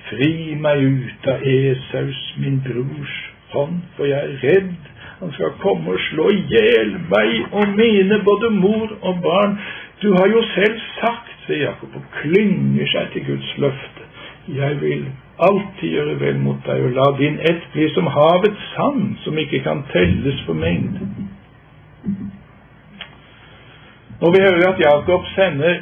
[0.09, 5.95] Fri meg ut av Esaus, min brors hånd, for jeg er redd han skal komme
[5.95, 9.55] og slå i hjel meg og mine, både mor og barn.
[10.01, 14.05] Du har jo selv sagt, sier Jakob, og klynger seg til Guds løfte.
[14.53, 15.07] Jeg vil
[15.47, 19.63] alltid gjøre vel mot deg, og la din ett bli som havets sand, som ikke
[19.65, 21.09] kan telles for mengde.
[24.21, 25.81] Når vi hører at Jakob sender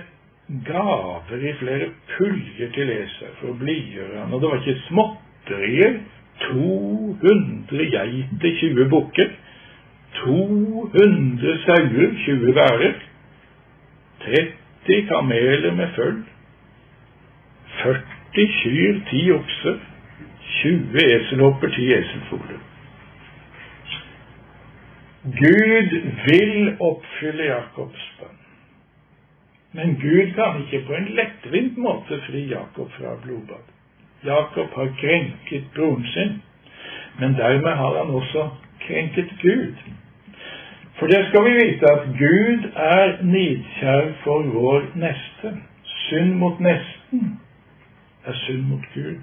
[0.66, 6.04] gaver i flere puljer til Esau for å blidgjøre han, og det var ikke småtterier
[6.42, 9.30] 200 geiter, 20 bukker,
[10.24, 12.94] 200 sauer, 20 værer,
[14.26, 16.24] 30 kameler med følg,
[17.84, 19.78] 40 40 kyr, 10 okser,
[20.62, 22.60] 20 eselhopper, 10 eselfugler.
[25.24, 25.94] Gud
[26.26, 28.42] vil oppfylle Jakobs bønn.
[29.72, 33.72] Men Gud kan ikke på en lettvint måte fri Jakob fra blodbad.
[34.26, 36.42] Jakob har krenket broren sin,
[37.20, 38.50] men dermed har han også
[38.88, 39.74] krenket Gud.
[41.00, 45.58] For det skal vi vite at Gud er nidkjær for vår neste.
[45.84, 47.40] Synd mot nesten
[48.26, 49.18] er synd mot Gud.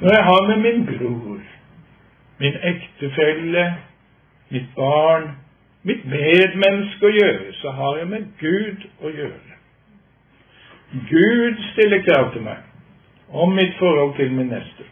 [0.00, 1.40] Når jeg har med min bror,
[2.38, 3.74] min ektefelle,
[4.50, 5.30] mitt barn,
[5.82, 9.58] mitt medmenneske å gjøre, så har jeg med Gud å gjøre.
[11.10, 12.62] Gud stiller krav til meg
[13.34, 14.86] om mitt forhold til min neste.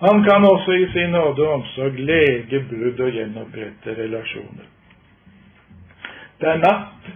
[0.00, 4.66] Han kan også i sin nåde og omsorg lege brudd og gjenopprette relasjoner.
[6.38, 7.08] Det er natt,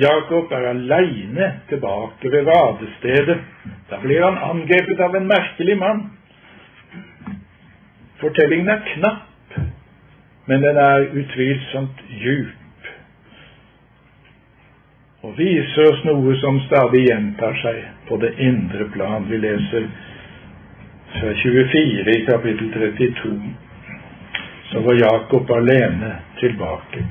[0.00, 3.38] Jakob er aleine tilbake ved vadestedet.
[3.90, 6.00] Da blir han angrepet av en merkelig mann.
[8.20, 9.58] Fortellingen er knapp,
[10.46, 12.61] men den er utvilsomt djup,
[15.22, 19.28] og viser oss noe som stadig gjentar seg på det indre plan.
[19.30, 19.86] Vi leser
[21.14, 23.36] fra 24 i kapittel 32.
[24.72, 27.06] Så var Jakob alene tilbake.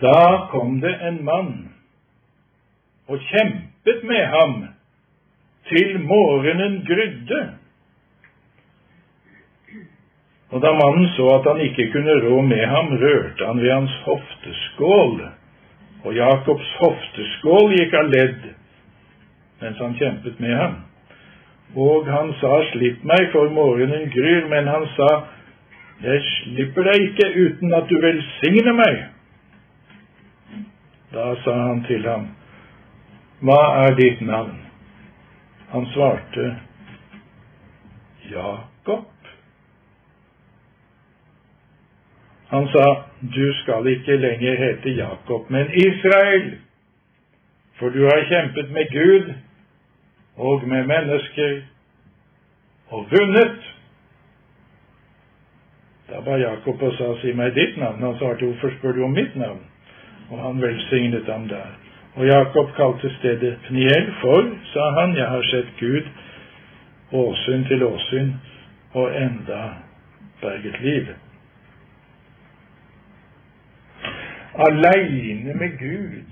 [0.00, 1.54] Da kom det en mann
[3.10, 4.54] og kjempet med ham
[5.70, 7.40] til morgenen grydde.
[10.50, 14.00] Og da mannen så at han ikke kunne rå med ham, rørte han ved hans
[14.06, 15.20] hofteskål.
[16.04, 18.48] Og Jakobs hofteskål gikk av ledd
[19.60, 20.78] mens han kjempet med ham.
[21.76, 25.10] Og han sa, slipp meg, for morgenen gryr, men han sa,
[26.00, 29.02] jeg slipper deg ikke uten at du velsigner meg.
[31.12, 32.30] Da sa han til ham,
[33.44, 34.56] Hva er ditt navn?
[35.70, 36.50] Han svarte,
[38.30, 39.19] Jakob.
[42.50, 42.84] Han sa,
[43.20, 46.54] Du skal ikke lenger hete Jakob, men Israel,
[47.78, 49.32] for du har kjempet med Gud
[50.36, 51.60] og med mennesker
[52.90, 53.58] og vunnet.
[56.10, 58.02] Da ba Jakob og sa, Si meg ditt navn.
[58.02, 59.70] Han svarte, Hvorfor spør du om mitt navn?
[60.30, 61.66] og han velsignet ham der.
[62.14, 66.06] Og Jakob kalte stedet Pniel, for, sa han, jeg har sett Gud
[67.12, 68.32] åsyn til åsyn,
[68.92, 69.62] og enda
[70.40, 71.16] berget livet.
[74.66, 76.24] Aleine med Gud,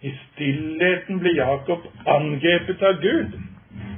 [0.00, 3.32] i stillheten blir Jakob angrepet av Gud.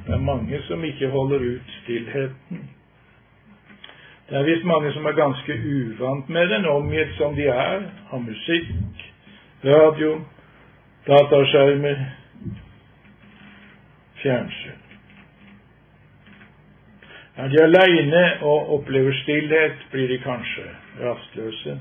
[0.06, 2.62] Det er mange som ikke holder ut stillheten.
[4.28, 8.22] Det er visst mange som er ganske uvant med den, omgitt som de er av
[8.22, 9.04] musikk,
[9.64, 10.10] radio,
[11.06, 12.02] dataskjermer,
[14.22, 14.82] fjernsyn.
[17.38, 20.66] Er de aleine og opplever stillhet, blir de kanskje
[21.00, 21.78] rastløse.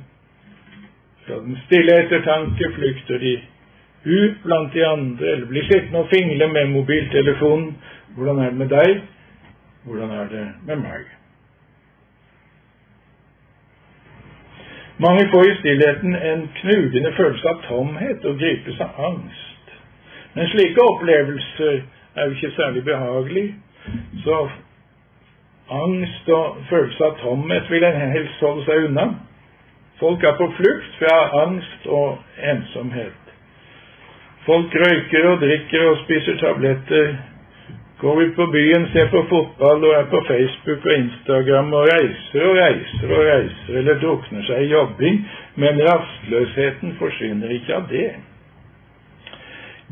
[1.27, 3.33] Fra den stille ettertanke flykter de
[4.05, 7.75] ut blant de andre, eller blir sittende og fingle med mobiltelefonen.
[8.15, 9.01] Hvordan er det med deg?
[9.83, 11.03] Hvordan er det med meg?
[14.99, 19.75] Mange får i stillheten en knugende følelse av tomhet og gripes av angst.
[20.33, 21.81] Men slike opplevelser
[22.15, 23.47] er jo ikke særlig behagelig,
[24.23, 24.47] så
[25.69, 29.07] angst og følelse av tomhet vil en helst holde seg unna.
[29.99, 32.17] Folk er på flukt fra angst og
[32.51, 33.23] ensomhet.
[34.45, 37.17] Folk røyker og drikker og spiser tabletter
[37.97, 42.43] Går ut på byen, ser på fotball og er på Facebook og Instagram og reiser
[42.45, 45.17] og reiser og reiser, eller drukner seg i jobbing,
[45.55, 48.11] men rastløsheten forsvinner ikke av det.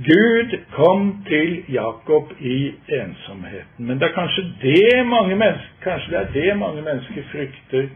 [0.06, 2.60] Gud kom til Jakob i
[2.99, 7.89] ensomheten, men det er kanskje det mange mennesker, kanskje det er det mange mennesker frykter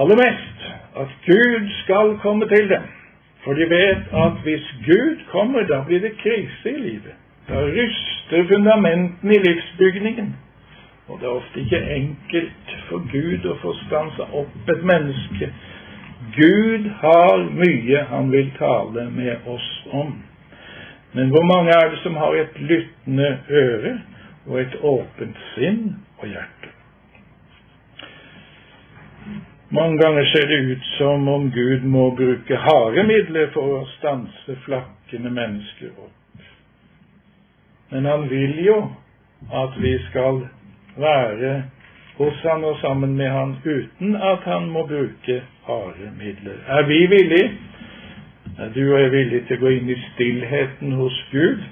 [0.00, 0.58] aller mest
[1.02, 2.84] at Gud skal komme til dem.
[3.44, 7.14] For de vet at hvis Gud kommer, da blir det krise i livet.
[7.48, 10.36] Da ryster fundamentene i livsbygningen.
[11.08, 15.48] Og det er ofte ikke enkelt for Gud å få stansa opp et menneske.
[16.36, 20.12] Gud har mye han vil tale med oss om.
[21.12, 23.96] Men hvor mange er det som har et lyttende øre
[24.46, 25.82] og et åpent sinn
[26.18, 26.79] og hjerte?
[29.72, 34.56] Mange ganger ser det ut som om Gud må bruke harde midler for å stanse
[34.64, 36.42] flakkende mennesker opp.
[37.92, 38.80] Men han vil jo
[39.62, 40.42] at vi skal
[40.98, 41.54] være
[42.18, 45.38] hos han og sammen med han uten at han må bruke
[45.70, 46.58] harde midler.
[46.66, 47.50] Er vi villige?
[48.58, 51.62] Er du og jeg villige til å gå inn i stillheten hos Gud?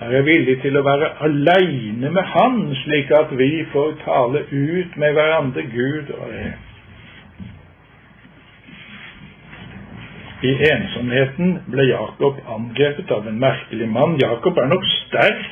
[0.00, 4.96] Er jeg villig til å være aleine med Han, slik at vi får tale ut
[4.96, 6.54] med hverandre, Gud og jeg?
[10.44, 14.18] I ensomheten ble Jakob angrepet av en merkelig mann.
[14.20, 15.44] Jakob er nok sterk.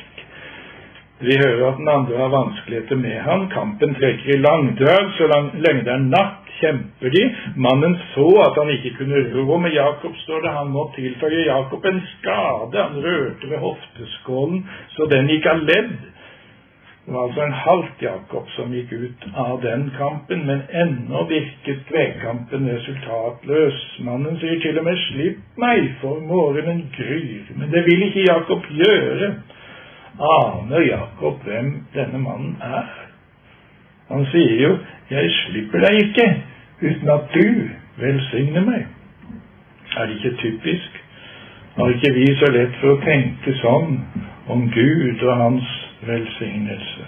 [1.23, 3.47] Vi hører at den andre har vanskeligheter med ham.
[3.49, 5.09] Kampen trekker i langdrag.
[5.17, 7.23] Så lenge det er natt, kjemper de.
[7.65, 10.55] Mannen så at han ikke kunne rå med Jakob, står det.
[10.59, 12.83] Han må tilføye Jakob en skade.
[12.83, 14.65] Han rørte ved hofteskålen,
[14.97, 15.95] så den gikk av ledd.
[17.05, 21.81] Det var altså en halvt Jakob som gikk ut av den kampen, men ennå virket
[21.89, 23.81] kvegkampen resultatløs.
[24.07, 27.51] Mannen sier til og med 'slipp meg, for morgenen gryr'.
[27.57, 29.33] Men det vil ikke Jakob gjøre.
[30.19, 32.87] Aner Jakob hvem denne mannen er?
[34.07, 34.77] Han sier jo
[35.09, 36.41] 'jeg slipper deg ikke
[36.81, 38.87] uten at du velsigner meg'.
[39.97, 41.03] Er det ikke typisk?
[41.75, 43.99] Har ikke vi så lett for å tenke sånn
[44.47, 47.05] om Gud og Hans velsignelse.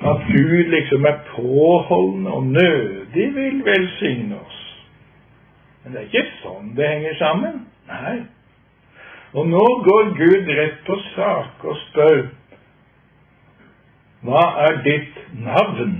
[0.00, 4.58] At Gud liksom er påholdende og nødig vil velsigne oss.
[5.84, 7.62] Men det er ikke sånn det henger sammen.
[7.88, 8.16] Nei.
[9.32, 12.22] Og nå går Gud rett på sak og spør
[14.26, 15.98] Hva er ditt navn?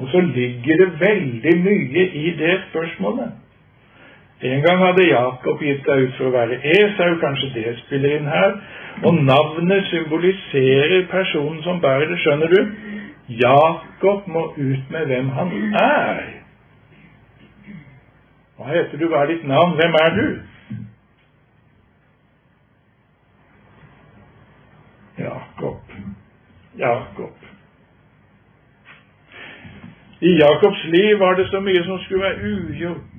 [0.00, 3.36] Og så ligger det veldig mye i det spørsmålet.
[4.42, 8.28] En gang hadde Jakob gitt seg ut for å være Esau, kanskje det spiller inn
[8.30, 8.54] her.
[9.04, 12.60] Og navnet symboliserer personen som bærer det, skjønner du.
[13.42, 16.22] Jakob må ut med hvem han er.
[18.56, 20.24] Hva heter du, hva er ditt navn, hvem er du?
[25.20, 25.94] Jakob.
[26.80, 27.46] Jakob.
[30.20, 33.09] I Jakobs liv var det så mye som skulle være ugjort.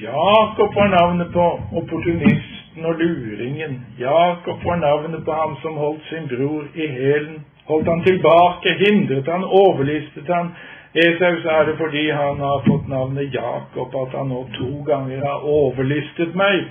[0.00, 3.86] Jakob var navnet på opportunisten og luringen.
[3.98, 7.44] Jakob var navnet på ham som holdt sin bror i hælen.
[7.66, 10.54] Holdt han tilbake, hindret han, overlistet han.
[10.94, 15.44] Esau er det fordi han har fått navnet Jakob at han nå to ganger har
[15.44, 16.66] overlistet meg.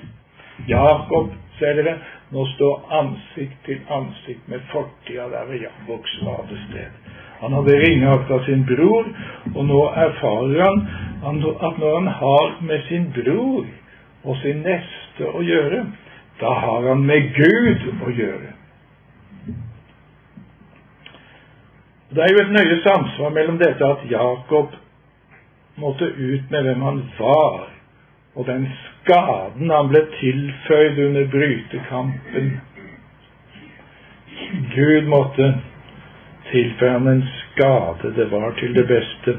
[0.68, 1.96] Jakob, ser dere,
[2.34, 7.11] nå står ansikt til ansikt med fortida der ved Jakobs vadested.
[7.42, 9.08] Han hadde ringeakta sin bror,
[9.56, 10.62] og nå erfarer
[11.24, 13.66] han at når han har med sin bror
[14.24, 15.86] og sin neste å gjøre,
[16.42, 18.54] da har han med Gud å gjøre.
[22.12, 24.74] Det er jo et nøye samsvar mellom dette at Jakob
[25.82, 27.70] måtte ut med hvem han var,
[28.36, 32.52] og den skaden han ble tilføyd under brytekampen.
[34.76, 35.54] Gud måtte
[36.52, 38.14] tilføye ham en skade.
[38.16, 39.38] Det var til det beste.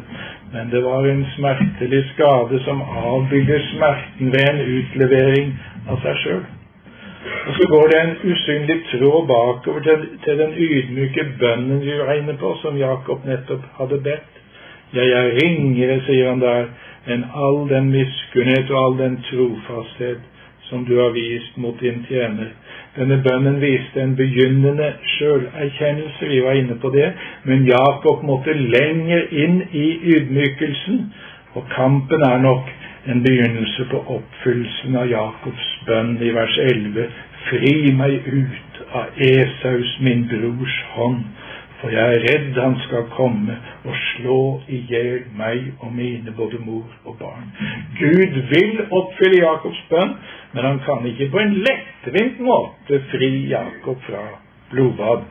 [0.53, 5.55] Men det var en smertelig skade som avbygger smerten ved en utlevering
[5.89, 6.43] av seg sjøl.
[7.47, 12.37] Og så går det en usynlig tråd bakover til, til den ydmyke bønnen vi inne
[12.41, 14.41] på, som Jakob nettopp hadde bedt.
[14.93, 16.69] Jeg er ringere, sier han der,
[17.09, 20.21] enn all den miskunnhet og all den trofasthet
[20.69, 22.53] som du har vist mot din tjener.
[22.97, 27.13] Denne bønnen viste en begynnende sjølerkjennelse, vi var inne på det,
[27.49, 29.87] men Jakob måtte lenger inn i
[30.17, 30.99] ydmykelsen,
[31.57, 32.69] og kampen er nok
[33.09, 37.09] en begynnelse på oppfyllelsen av Jakobs bønn i vers 11.
[37.47, 41.25] Fri meg ut av Esaus, min brors hånd,
[41.83, 44.39] for jeg er redd han skal komme og slå
[44.71, 47.49] i hjel meg og mine, både mor og barn.
[47.99, 50.13] Gud vil oppfylle Jakobs bønn,
[50.55, 54.23] men han kan ikke på en lettvint måte fri Jakob fra
[54.71, 55.27] blodbad.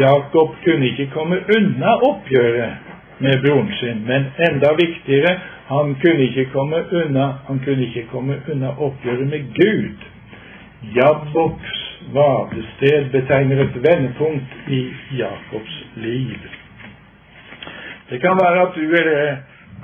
[0.00, 5.36] Jakob kunne ikke komme unna oppgjøret med broren sin, men enda viktigere,
[5.68, 10.08] han kunne ikke komme unna han kunne ikke komme unna oppgjøret med Gud.
[10.96, 14.80] Jabbok's vadested betegner et vendepunkt i
[15.18, 16.38] Jakobs liv.
[18.10, 19.36] Det kan være at du eller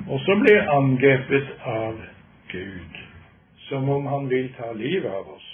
[0.09, 2.01] også blir angrepet av
[2.51, 2.93] Gud,
[3.57, 5.47] som om han vil ta livet av oss.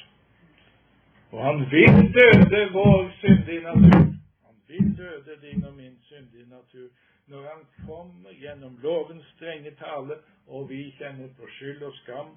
[1.32, 4.00] Og han vil døde vår syndige natur.
[4.48, 6.88] Han vil døde din og min syndige natur
[7.28, 10.16] når han kommer gjennom lovens strenge tale,
[10.48, 12.34] og vi kjenner på skyld og skam.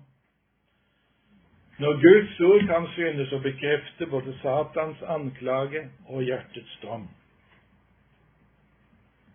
[1.79, 7.09] Når Guds ord kan synes å bekrefte både Satans anklage og hjertets dom.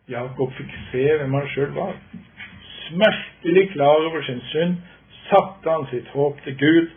[0.10, 1.98] Jakob fikk se hvem han sjøl var.
[2.88, 4.80] Smertelig klar over sin synd
[5.28, 6.88] satte han sitt håp til Gud.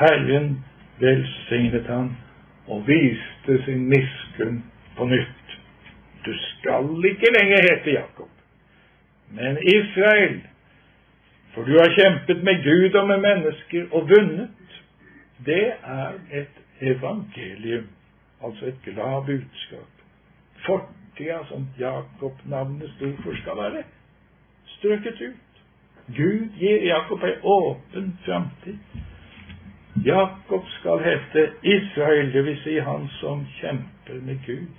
[0.00, 0.50] Herren
[1.00, 2.10] velsignet han
[2.68, 4.60] og viste sin miskunn
[4.98, 5.56] på nytt.
[6.26, 8.30] Du skal ikke lenger hete Jakob,
[9.32, 10.40] men Israel,
[11.58, 14.50] for du har kjempet med Gud og med mennesker og vunnet.
[15.46, 17.88] Det er et evangelium,
[18.44, 19.90] altså et glad budskap.
[20.66, 23.82] Fortida som Jakob-navnet sto for, skal være
[24.76, 25.58] strøket ut.
[26.16, 28.78] Gud gir Jakob ei åpen framtid.
[30.06, 32.62] Jakob skal hete Israel, dvs.
[32.62, 34.70] Si han som kjemper med Gud.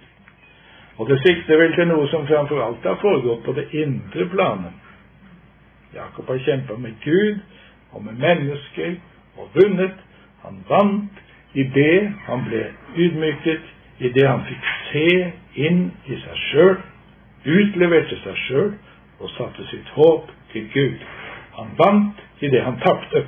[0.97, 4.78] Og det sikter vel til noe som framfor alt har foregått på det indre planet.
[5.93, 7.39] Jakob har kjempa med Gud
[7.91, 8.95] og med mennesker
[9.37, 9.97] og vunnet.
[10.45, 11.23] Han vant
[11.53, 12.63] i det han ble
[12.97, 13.61] ydmyket,
[13.99, 15.07] i det han fikk se
[15.67, 16.77] inn i seg sjøl,
[17.45, 18.69] utleverte seg sjøl
[19.19, 21.01] og satte sitt håp til Gud.
[21.57, 23.25] Han vant i det han tapte.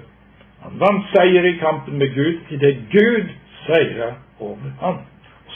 [0.61, 3.33] Han vant seier i kampen med Gud idet Gud
[3.65, 5.01] seira over ham.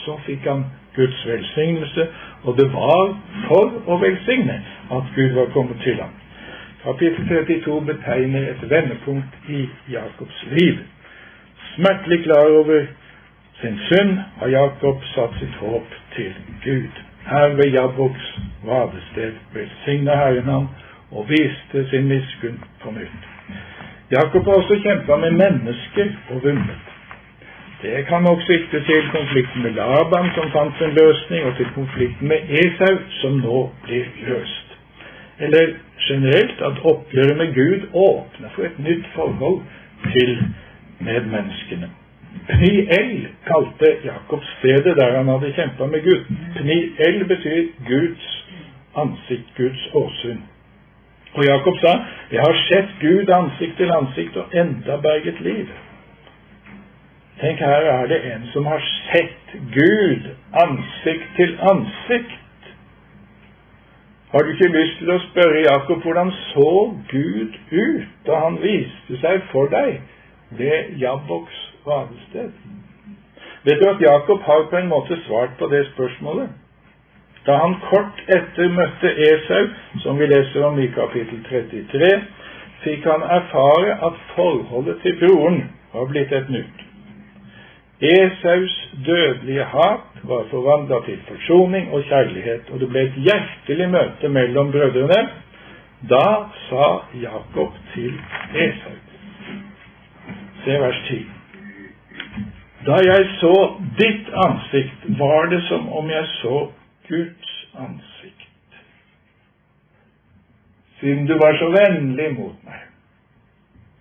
[0.04, 2.08] Så fikk han Guds velsignelse,
[2.44, 6.12] og det var for å velsigne at Gud var kommet til ham.
[6.86, 10.76] Kapittel 32 betegner et vendepunkt i Jakobs liv.
[11.74, 12.86] Smertelig klar over
[13.60, 16.34] sin synd har Jakob satt sitt håp til
[16.64, 16.92] Gud.
[17.30, 18.28] Her ved Jabbok's
[18.68, 20.68] vadested velsigna Herren ham
[21.10, 23.22] og viste sin miskunn på nytt.
[24.10, 26.84] Jakob har også kjempa med mennesker og vunnet.
[27.82, 32.28] Det kan nok sikte til konflikten med Laban, som fant en løsning, og til konflikten
[32.28, 34.65] med Esau, som nå blir løst.
[35.38, 35.74] Eller
[36.08, 39.60] generelt at oppgjøret med Gud åpner for et nytt forhold
[40.12, 40.38] til
[41.00, 41.90] medmenneskene.
[42.48, 46.24] Pniel kalte Jakob stedet der han hadde kjempa med Gud.
[46.56, 48.26] Pniel betyr Guds
[48.96, 50.40] ansikt, Guds åsyn.
[51.34, 51.92] Og Jakob sa,
[52.32, 55.72] 'Jeg har sett Gud ansikt til ansikt og enda berget liv'.
[57.40, 58.82] Tenk, her er det en som har
[59.12, 60.22] sett Gud
[60.52, 62.32] ansikt til ansikt.
[64.32, 66.70] Har du ikke lyst til å spørre Jakob hvordan så
[67.10, 70.00] Gud ut da han viste seg for deg
[70.58, 72.50] ved Jabboks vadested?
[73.66, 76.50] Vet du at Jakob har på en måte svart på det spørsmålet?
[77.46, 79.68] Da han kort etter møtte Esau,
[80.02, 82.10] som vi leser om i kapittel 33,
[82.82, 85.62] fikk han erfare at forholdet til broren
[85.92, 86.82] var blitt et nytt.
[88.02, 88.74] Esaus
[89.06, 94.72] dødelige hat var forvandla til forsoning og kjærlighet, og det ble et hjertelig møte mellom
[94.72, 95.20] brødrene.
[96.10, 96.26] Da
[96.68, 96.86] sa
[97.22, 98.18] Jakob til
[98.54, 98.96] Esau
[100.64, 101.26] Se vers 10.
[102.86, 103.54] Da jeg så
[103.98, 106.70] ditt ansikt, var det som om jeg så
[107.08, 108.74] Guds ansikt.
[111.00, 112.82] Siden du var så vennlig mot meg.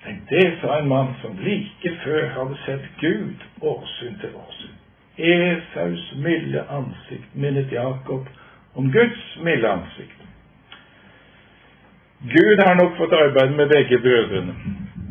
[0.06, 4.55] Tenk, det sa en mann som like før hadde sett Gud åsyn til åsyn.
[5.18, 8.28] Esaus milde ansikt minnet Jakob
[8.76, 10.22] om Guds milde ansikt.
[12.22, 14.56] Gud har nok fått arbeide med begge brødrene.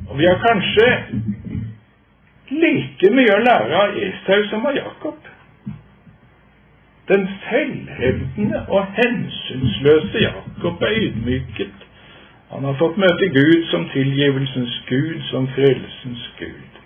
[0.09, 0.89] Og vi har kanskje
[2.51, 5.31] like mye å lære av Esau som av Jakob.
[7.09, 11.81] Den selvhevdende og hensynsløse Jakob er ydmyket.
[12.51, 16.81] Han har fått møte Gud som tilgivelsens Gud, som frelsens Gud.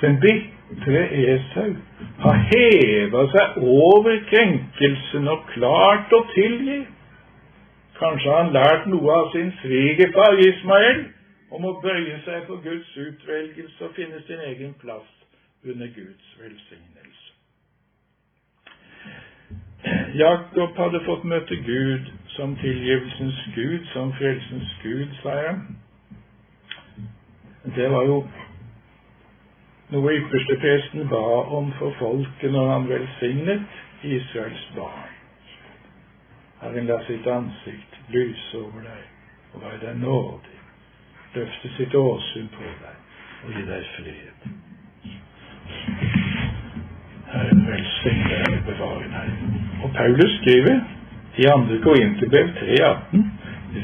[0.00, 0.20] Den
[0.68, 1.76] bitre Esau
[2.18, 6.80] har heva seg over krenkelsen og klart å tilgi.
[7.98, 11.06] Kanskje har han lært noe av sin svigerfar Ismael
[11.50, 15.08] om å bøye seg for Guds utvelgelse og finne sin egen plass
[15.64, 17.26] under Guds velsignelse.
[20.18, 25.58] Jakob hadde fått møte Gud som tilgivelsens Gud, som frelsens Gud, sa jeg.
[27.76, 28.22] Det var jo
[29.88, 31.26] noe ypperstepresten ba
[31.58, 35.14] om for folket når han velsignet Israels barn.
[36.60, 40.58] Herren la sitt ansikt lyse over deg og være deg nådig,
[41.34, 44.46] løfte sitt åsyn på deg og gi deg fred.
[47.32, 49.32] Herren velsigne deg og bevare deg.
[49.84, 50.84] Og Paulus skriver
[51.38, 51.80] i 2.
[51.86, 53.26] Korinterbrev 3,18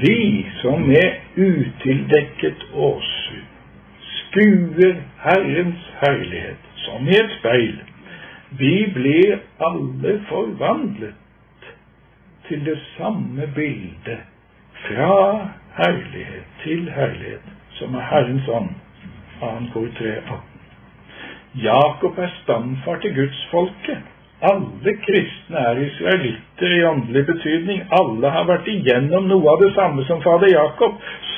[0.04, 3.43] Vi som med utildekket åsyn
[4.34, 7.76] skuer Herrens herlighet som i et speil,
[8.58, 11.68] vi blir alle forvandlet
[12.48, 14.24] til det samme bildet
[14.86, 17.46] fra herlighet til herlighet,
[17.78, 18.74] som er Herrens ånd.
[19.40, 19.46] 2.
[19.72, 20.42] Kor 3,18.
[21.54, 24.02] Jakob er stamfar til gudsfolket.
[24.44, 27.78] Alle kristne er israelitter i åndelig betydning.
[27.98, 30.92] Alle har vært igjennom noe av det samme som fader Jakob.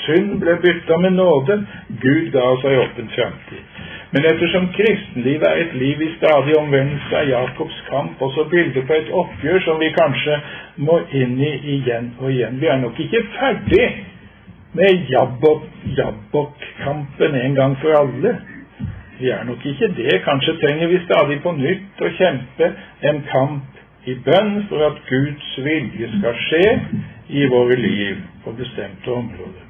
[0.07, 1.55] Synd ble bytta med nåde.
[2.03, 3.63] Gud ga oss ei åpen framtid.
[4.11, 8.93] Men ettersom kristenlivet er et liv i stadig omvendelse, er Jakobs kamp også bildet på
[8.95, 10.35] et oppgjør som vi kanskje
[10.89, 12.61] må inn i igjen og igjen.
[12.63, 13.87] Vi er nok ikke ferdig
[14.79, 18.31] med Jabbok-kampen en gang for alle.
[19.19, 20.21] Vi er nok ikke det.
[20.25, 22.73] Kanskje trenger vi stadig på nytt å kjempe
[23.11, 26.67] en kamp i bønn for at Guds vilje skal skje
[27.29, 29.64] i våre liv på bestemte områder.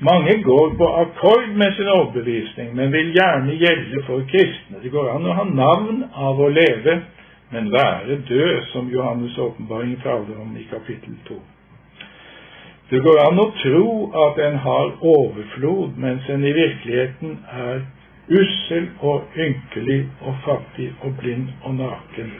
[0.00, 4.80] Mange går på akkord med sin overbevisning, men vil gjerne gjelde for kristne.
[4.82, 6.94] Det går an å ha navn av å leve,
[7.52, 11.36] men være død, som Johannes' åpenbaring taler om i kapittel 2.
[12.90, 13.88] Det går an å tro
[14.26, 17.84] at en har overflod, mens en i virkeligheten er
[18.30, 22.30] ussel og ynkelig og fattig og blind og naken,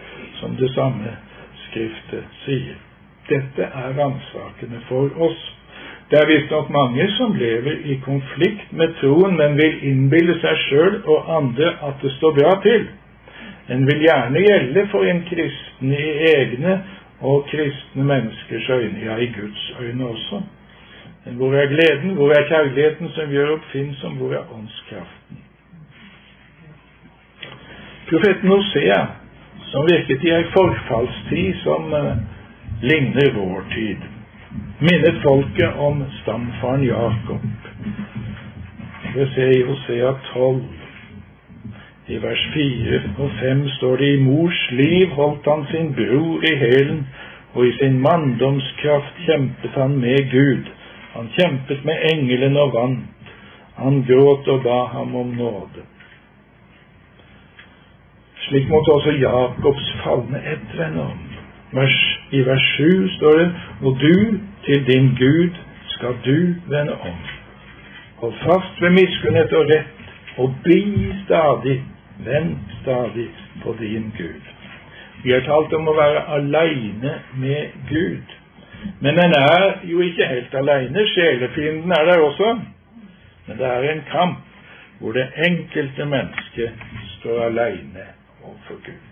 [0.40, 1.16] som det samme
[1.66, 2.78] skriftet sier.
[3.30, 5.40] Dette er ransakende for oss.
[6.10, 10.96] Det er visstnok mange som lever i konflikt med troen, men vil innbille seg sjøl
[11.04, 12.88] og andre at det står bra til.
[13.70, 16.80] En vil gjerne gjelde for en kristen i egne
[17.20, 20.42] og kristne menneskers øyne, ja, i Guds øyne også.
[21.24, 25.44] Men hvor er gleden, hvor er kjærligheten som gjør oppfinnsom, hvor er åndskraften?
[28.10, 29.06] Profeten Hosea,
[29.70, 32.16] som virket i ei forfallstid som eh,
[32.82, 34.00] ligner vår tid,
[34.80, 37.44] minnet folket om stamfaren Jakob.
[39.14, 40.58] Det ser i Hosea 12.
[42.06, 46.54] I vers 4 og 5 står det i mors liv holdt han sin bror i
[46.64, 47.06] hælen,
[47.54, 50.66] og i sin manndomskraft kjempet han med Gud.
[51.14, 53.32] Han kjempet med engelen og vant.
[53.78, 55.86] Han gråt og ba ham om nåde.
[58.50, 61.18] Slik måtte også Jakobs falne ett vende om.
[62.30, 63.50] I vers 7 står det
[63.82, 65.54] Og du til din Gud
[65.86, 67.14] skal du vende om.
[68.16, 70.02] Hold fast ved miskunnhet og rett,
[70.36, 71.84] og bli stadig,
[72.26, 73.28] vent stadig
[73.62, 74.42] på din Gud.
[75.24, 78.36] Vi har talt om å være aleine med Gud.
[79.00, 81.06] Men en er jo ikke helt aleine.
[81.14, 82.58] Sjelefienden er der også.
[83.46, 84.38] Men det er en kamp
[84.98, 86.70] hvor det enkelte mennesket
[87.20, 88.10] står aleine
[88.44, 89.10] overfor Gud.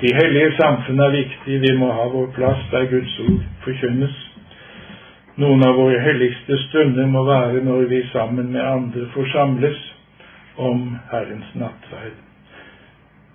[0.00, 1.60] De hellige samfunn er viktige.
[1.60, 4.16] Vi må ha vår plass der Guds ord forkynnes.
[5.38, 9.82] Noen av våre helligste stunder må være når vi sammen med andre forsamles
[10.56, 12.16] om Herrens nattverd.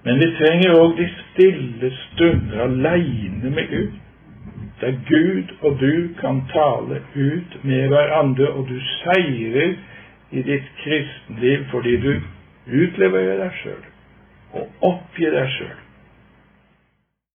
[0.03, 3.93] Men vi trenger òg de stille stunder aleine med Gud,
[4.81, 9.77] der Gud og du kan tale ut med hverandre, og du seirer
[10.31, 12.13] i ditt kristenliv fordi du
[12.67, 13.92] utleverer deg sjøl
[14.53, 15.82] og oppgi deg sjøl